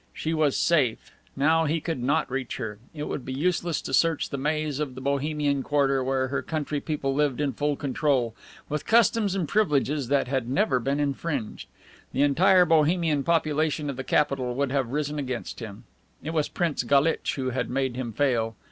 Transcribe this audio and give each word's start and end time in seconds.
She 0.13 0.33
was 0.33 0.57
safe. 0.57 1.11
Now 1.35 1.65
he 1.65 1.79
could 1.79 2.01
not 2.01 2.31
reach 2.31 2.57
her. 2.57 2.79
It 2.91 3.03
would 3.03 3.23
be 3.23 3.33
useless 3.33 3.83
to 3.83 3.93
search 3.93 4.31
the 4.31 4.37
maze 4.39 4.79
of 4.79 4.95
the 4.95 5.01
Bohemian 5.01 5.61
quarter, 5.61 6.03
where 6.03 6.29
her 6.29 6.41
country 6.41 6.81
people 6.81 7.13
lived 7.13 7.39
in 7.39 7.53
full 7.53 7.75
control, 7.75 8.33
with 8.67 8.87
customs 8.87 9.35
and 9.35 9.47
privileges 9.47 10.07
that 10.07 10.27
had 10.27 10.49
never 10.49 10.79
been 10.79 10.99
infringed. 10.99 11.67
The 12.13 12.23
entire 12.23 12.65
Bohemian 12.65 13.21
population 13.23 13.91
of 13.91 13.95
the 13.95 14.03
capital 14.03 14.55
would 14.55 14.71
have 14.71 14.91
risen 14.91 15.19
against 15.19 15.59
him. 15.59 15.83
It 16.23 16.31
was 16.33 16.49
Prince 16.49 16.81
Galitch 16.81 17.35
who 17.35 17.51
had 17.51 17.69
made 17.69 17.95
him 17.95 18.11
fail. 18.11 18.55